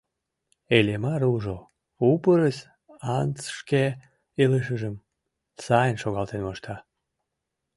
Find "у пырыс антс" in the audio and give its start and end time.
2.07-3.43